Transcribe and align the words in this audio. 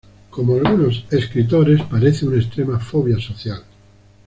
Como 0.31 0.55
algunos 0.55 1.05
escritores, 1.11 1.83
padece 1.83 2.25
una 2.25 2.37
extrema 2.39 2.79
fobia 2.79 3.19
social. 3.19 3.63